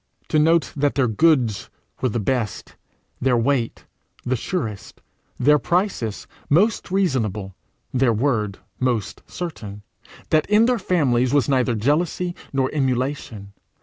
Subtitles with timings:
[0.27, 1.69] to note that their goods
[2.01, 2.75] were the best,
[3.21, 3.85] their weight
[4.33, 4.99] surest,
[5.39, 7.53] their prices most reasonable,
[7.93, 9.83] their word most certain!
[10.31, 13.53] that in their families was neither jealousy nor emulation!